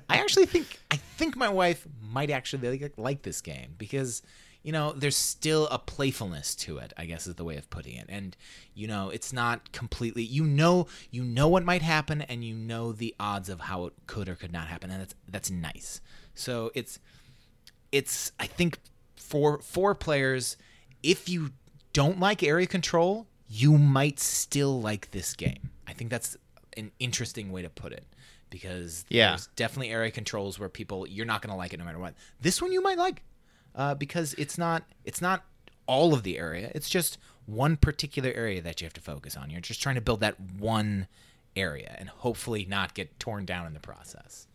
[0.08, 4.22] I actually think I think my wife might actually like, like this game because
[4.62, 6.92] you know there's still a playfulness to it.
[6.96, 8.37] I guess is the way of putting it, and
[8.74, 10.22] you know it's not completely.
[10.22, 13.94] You know you know what might happen, and you know the odds of how it
[14.06, 16.00] could or could not happen, and that's that's nice.
[16.37, 17.00] So it's
[17.90, 18.78] it's I think
[19.16, 20.56] for four players,
[21.02, 21.50] if you
[21.94, 25.70] don't like area control, you might still like this game.
[25.87, 26.37] I think that's
[26.76, 28.04] an interesting way to put it
[28.50, 29.30] because Yeah.
[29.30, 32.14] there's definitely area controls where people you're not going to like it no matter what.
[32.40, 33.22] This one you might like
[33.74, 35.44] uh, because it's not it's not
[35.87, 36.70] all of the area.
[36.74, 39.50] It's just one particular area that you have to focus on.
[39.50, 41.07] You're just trying to build that one
[41.57, 44.46] area and hopefully not get torn down in the process.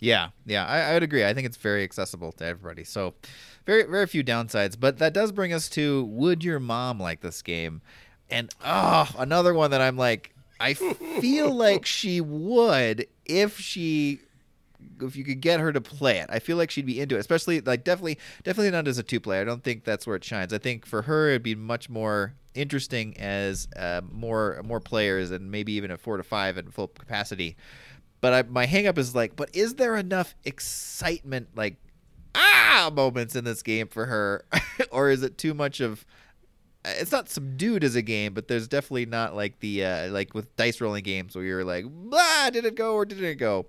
[0.00, 1.24] Yeah, yeah, I, I would agree.
[1.24, 2.84] I think it's very accessible to everybody.
[2.84, 3.14] So,
[3.66, 4.78] very, very few downsides.
[4.78, 7.82] But that does bring us to would your mom like this game?
[8.30, 14.20] And oh, another one that I'm like, I feel like she would if she,
[15.00, 16.26] if you could get her to play it.
[16.28, 19.20] I feel like she'd be into it, especially like definitely, definitely not as a two
[19.20, 19.40] player.
[19.40, 20.52] I don't think that's where it shines.
[20.52, 25.50] I think for her it'd be much more interesting as uh, more more players and
[25.50, 27.56] maybe even a four to five at full capacity
[28.20, 31.76] but I, my hang up is like, but is there enough excitement, like
[32.34, 34.44] ah moments in this game for her,
[34.90, 36.04] or is it too much of?
[36.84, 40.54] It's not subdued as a game, but there's definitely not like the uh, like with
[40.56, 43.66] dice rolling games where you're like, ah, did it go or didn't it go?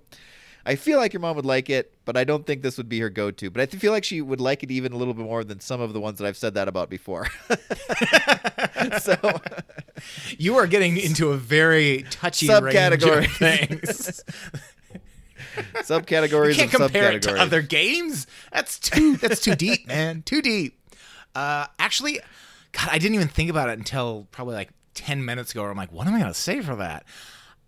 [0.66, 3.00] I feel like your mom would like it, but I don't think this would be
[3.00, 3.50] her go-to.
[3.50, 5.80] But I feel like she would like it even a little bit more than some
[5.80, 7.28] of the ones that I've said that about before.
[9.00, 9.16] so
[10.38, 13.30] You are getting into a very touchy Subcategory.
[13.36, 14.22] things.
[15.82, 18.26] subcategories You can't of compare it to other games.
[18.52, 20.22] That's too that's too deep, man.
[20.22, 20.78] Too deep.
[21.34, 22.20] Uh, actually,
[22.72, 25.62] God, I didn't even think about it until probably like ten minutes ago.
[25.62, 27.04] Where I'm like, what am I gonna say for that?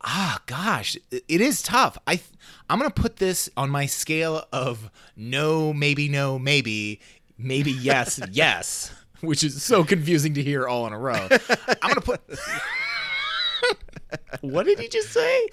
[0.05, 1.97] Ah, gosh, it is tough.
[2.07, 2.21] i
[2.69, 7.01] i'm gonna put this on my scale of no, maybe, no, maybe,
[7.39, 11.29] maybe, yes, yes, which is so confusing to hear all in a row.
[11.83, 12.21] I'm gonna put.
[14.41, 15.49] what did he just say?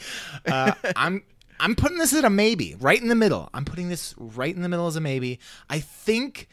[0.48, 1.24] Uh, I'm
[1.60, 3.50] I'm putting this at a maybe, right in the middle.
[3.54, 5.40] I'm putting this right in the middle as a maybe.
[5.70, 6.48] I think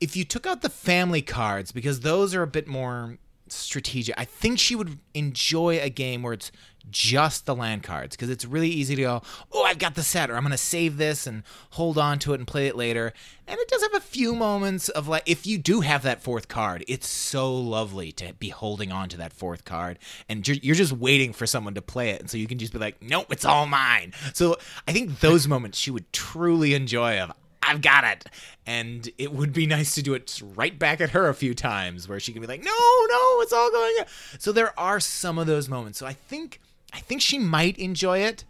[0.00, 3.18] if you took out the family cards because those are a bit more
[3.54, 6.52] strategic, I think she would enjoy a game where it's
[6.90, 10.30] just the land cards because it's really easy to go, oh, I've got the set,
[10.30, 13.12] or I'm going to save this and hold on to it and play it later.
[13.46, 16.48] And it does have a few moments of like, if you do have that fourth
[16.48, 20.92] card, it's so lovely to be holding on to that fourth card and you're just
[20.92, 22.20] waiting for someone to play it.
[22.20, 24.12] And so you can just be like, nope, it's all mine.
[24.32, 28.24] So I think those moments she would truly enjoy of, I've got it.
[28.66, 32.08] And it would be nice to do it right back at her a few times
[32.08, 33.94] where she can be like, no, no, it's all going.
[34.38, 35.98] So there are some of those moments.
[35.98, 36.60] So I think
[36.92, 38.44] I think she might enjoy it,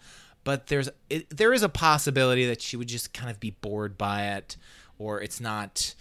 [0.44, 3.96] but there's it, there is a possibility that she would just kind of be bored
[3.96, 4.57] by it
[4.98, 5.94] or it's not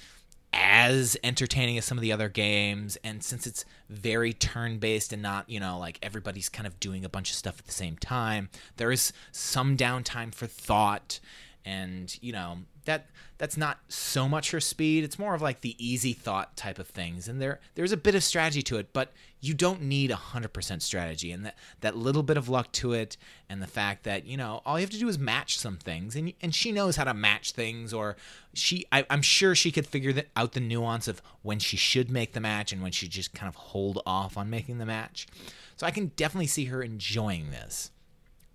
[0.53, 5.21] as entertaining as some of the other games and since it's very turn based and
[5.21, 7.95] not you know like everybody's kind of doing a bunch of stuff at the same
[7.95, 11.21] time there is some downtime for thought
[11.63, 15.03] and you know that that's not so much her speed.
[15.03, 17.27] It's more of like the easy thought type of things.
[17.27, 19.11] And there there's a bit of strategy to it but
[19.43, 21.31] you don't need 100% strategy.
[21.31, 23.17] And that that little bit of luck to it
[23.49, 26.15] and the fact that you know all you have to do is match some things.
[26.15, 28.15] And and she knows how to match things or
[28.53, 32.11] she I, i'm sure she could figure that out the nuance of when she should
[32.11, 35.27] make the match and when she just kind of hold off on making the match.
[35.77, 37.91] So i can definitely see her enjoying this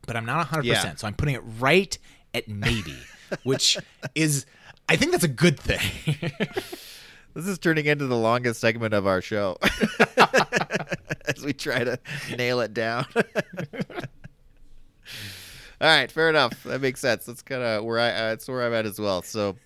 [0.06, 0.64] but I'm not 100%.
[0.64, 0.94] Yeah.
[0.94, 1.96] So I'm putting it right
[2.32, 2.96] at maybe,
[3.42, 3.78] which
[4.14, 4.46] is,
[4.88, 6.32] I think that's a good thing.
[7.36, 9.58] This is turning into the longest segment of our show
[11.26, 11.98] as we try to
[12.34, 13.04] nail it down.
[13.14, 13.26] All
[15.80, 16.62] right, fair enough.
[16.62, 17.26] That makes sense.
[17.26, 18.08] That's kind of where I.
[18.08, 19.20] Uh, that's where I'm at as well.
[19.20, 19.56] So,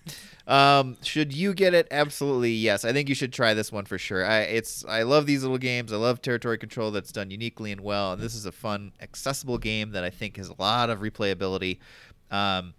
[0.47, 1.87] um, should you get it?
[1.91, 2.83] Absolutely, yes.
[2.83, 4.25] I think you should try this one for sure.
[4.25, 5.93] I it's I love these little games.
[5.93, 8.11] I love territory control that's done uniquely and well.
[8.11, 11.79] And this is a fun, accessible game that I think has a lot of replayability.
[12.31, 12.73] Um,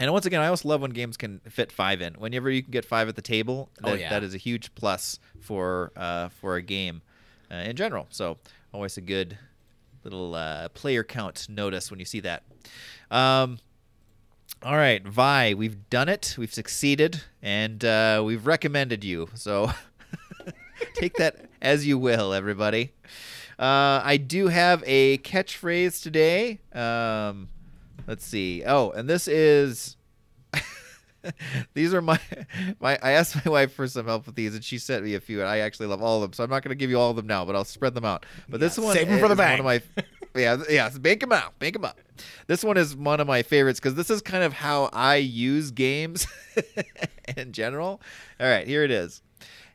[0.00, 2.14] and once again, I also love when games can fit five in.
[2.14, 4.10] Whenever you can get five at the table, Oh, yeah.
[4.10, 7.02] that is a huge plus for uh, for a game
[7.52, 8.06] uh, in general.
[8.10, 8.38] So
[8.72, 9.38] always a good
[10.02, 12.42] little uh, player count notice when you see that.
[13.10, 13.58] Um,
[14.62, 16.34] all right, Vye, we've done it.
[16.38, 19.28] We've succeeded, and uh, we've recommended you.
[19.34, 19.70] So
[20.94, 22.92] take that as you will, everybody.
[23.58, 26.60] Uh, I do have a catchphrase today.
[26.72, 27.48] Um,
[28.10, 28.62] let's see.
[28.66, 29.96] Oh, and this is.
[31.74, 32.18] these are my
[32.80, 32.98] my.
[33.02, 35.40] I asked my wife for some help with these, and she sent me a few.
[35.40, 37.10] And I actually love all of them, so I'm not going to give you all
[37.10, 38.26] of them now, but I'll spread them out.
[38.48, 39.62] But this Yeah, one save 'em for the bank.
[39.62, 40.04] one of my.
[40.32, 40.88] Yeah, yeah.
[40.90, 41.58] Bank them out.
[41.58, 41.98] Bank them up.
[42.46, 45.72] This one is one of my favorites because this is kind of how I use
[45.72, 46.24] games
[47.36, 48.00] in general.
[48.38, 49.22] All right, here it is.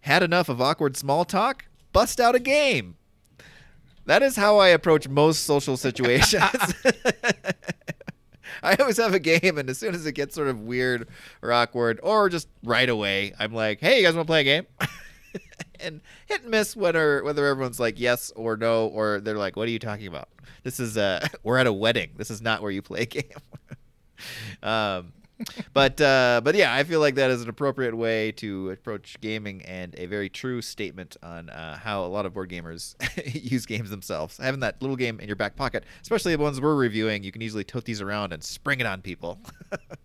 [0.02, 1.66] Had enough of awkward small talk?
[1.92, 2.96] Bust out a game.
[4.06, 6.42] That is how I approach most social situations.
[8.66, 11.08] I always have a game, and as soon as it gets sort of weird
[11.42, 14.44] or awkward, or just right away, I'm like, "Hey, you guys want to play a
[14.44, 14.66] game?"
[15.80, 19.68] and hit and miss whether whether everyone's like yes or no, or they're like, "What
[19.68, 20.30] are you talking about?"
[20.64, 22.12] This is uh, we're at a wedding.
[22.18, 23.24] This is not where you play a game.
[24.64, 25.14] um,
[25.74, 29.62] but uh, but yeah, I feel like that is an appropriate way to approach gaming
[29.64, 32.96] and a very true statement on uh, how a lot of board gamers
[33.52, 34.38] use games themselves.
[34.38, 37.42] Having that little game in your back pocket, especially the ones we're reviewing, you can
[37.42, 39.40] easily tote these around and spring it on people.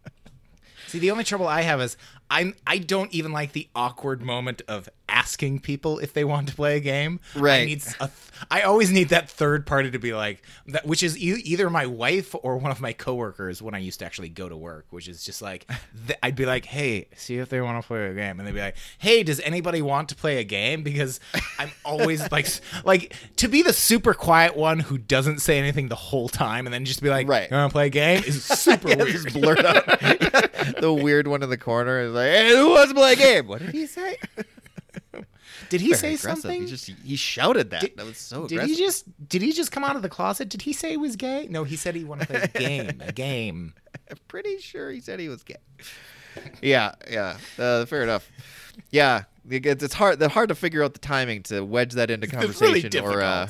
[0.91, 1.97] See, the only trouble I have is
[2.33, 6.55] I'm I don't even like the awkward moment of asking people if they want to
[6.55, 7.19] play a game.
[7.35, 7.67] I Right.
[7.67, 8.11] need s- a th-
[8.51, 11.87] I always need that third party to be like that, which is e- either my
[11.87, 15.09] wife or one of my coworkers when I used to actually go to work, which
[15.09, 15.67] is just like
[16.07, 18.55] th- I'd be like, "Hey, see if they want to play a game," and they'd
[18.55, 21.19] be like, "Hey, does anybody want to play a game?" Because
[21.59, 22.47] I'm always like,
[22.85, 26.73] like to be the super quiet one who doesn't say anything the whole time, and
[26.73, 27.51] then just be like, Right.
[27.51, 29.11] "You want to play a game?" is super Yeah, weird.
[29.11, 30.50] just blurt out.
[30.81, 33.47] The weird one in the corner is like, "Hey, who wants to play a game?"
[33.47, 34.17] What did he say?
[35.69, 36.43] Did he Very say aggressive.
[36.43, 36.63] something?
[36.63, 37.81] He just he shouted that.
[37.83, 38.77] Did- that was so Did aggressive.
[38.77, 40.49] he just did he just come out of the closet?
[40.49, 41.47] Did he say he was gay?
[41.49, 42.49] No, he said he wanted to play a
[42.89, 43.01] game.
[43.07, 43.75] A game.
[44.11, 45.57] I'm pretty sure he said he was gay.
[46.61, 47.37] Yeah, yeah.
[47.59, 48.29] Uh, fair enough.
[48.91, 50.21] Yeah, it's hard.
[50.21, 53.05] Hard to figure out the timing to wedge that into really conversation.
[53.05, 53.49] or uh,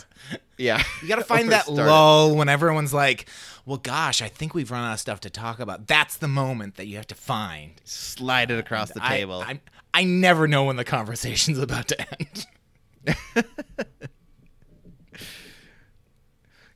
[0.58, 3.28] yeah, You got to find that lull when everyone's like,
[3.66, 6.76] "Well, gosh, I think we've run out of stuff to talk about." That's the moment
[6.76, 7.72] that you have to find.
[7.84, 9.42] Slide it across the I- table.
[9.46, 9.60] I,
[9.92, 12.46] I never know when the conversation's about to end.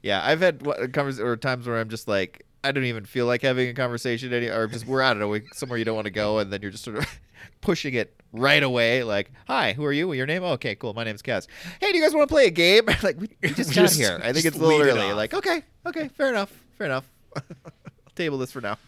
[0.03, 0.62] Yeah, I've had
[0.93, 4.32] convers- or times where I'm just like, I don't even feel like having a conversation
[4.35, 6.61] any, or just we're I don't know somewhere you don't want to go, and then
[6.61, 7.07] you're just sort of
[7.62, 9.03] pushing it right away.
[9.03, 10.12] Like, hi, who are you?
[10.12, 10.43] Your name?
[10.43, 10.93] Oh, okay, cool.
[10.93, 11.47] My name's Kaz.
[11.80, 12.85] Hey, do you guys want to play a game?
[13.03, 14.20] like, we, we just got Just- here.
[14.22, 15.12] I think it's a little early.
[15.14, 17.09] Like, okay, okay, fair enough, fair enough.
[17.37, 17.43] I'll
[18.14, 18.79] table this for now.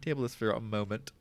[0.00, 1.12] Table this for a moment.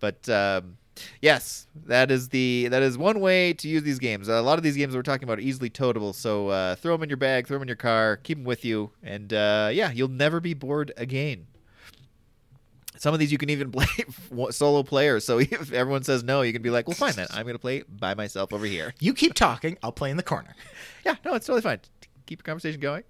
[0.00, 0.76] But um,
[1.20, 4.28] yes, that is the that is one way to use these games.
[4.28, 7.04] a lot of these games we're talking about are easily totable, so uh, throw them
[7.04, 9.90] in your bag, throw them in your car, keep them with you, and uh, yeah,
[9.90, 11.46] you'll never be bored again.
[12.96, 13.86] Some of these you can even play
[14.50, 15.20] solo player.
[15.20, 17.26] So if everyone says no, you can be like, "Well, fine then.
[17.30, 19.78] I'm going to play by myself over here." You keep talking.
[19.82, 20.54] I'll play in the corner.
[21.04, 21.80] Yeah, no, it's totally fine.
[22.26, 23.04] Keep your conversation going.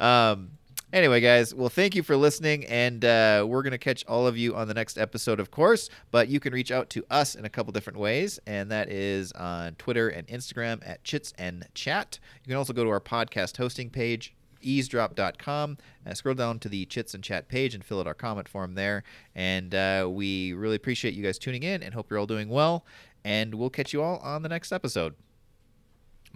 [0.00, 0.50] Um.
[0.92, 4.54] Anyway, guys, well, thank you for listening, and uh, we're gonna catch all of you
[4.54, 5.88] on the next episode, of course.
[6.10, 9.32] But you can reach out to us in a couple different ways, and that is
[9.32, 12.18] on Twitter and Instagram at Chits and Chat.
[12.44, 16.84] You can also go to our podcast hosting page, eavesdrop.com, and scroll down to the
[16.84, 19.02] Chits and Chat page and fill out our comment form there.
[19.34, 22.84] And uh, we really appreciate you guys tuning in, and hope you're all doing well.
[23.24, 25.14] And we'll catch you all on the next episode.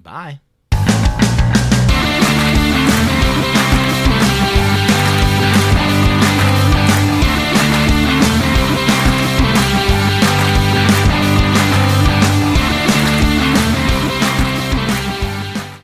[0.03, 0.41] Bye.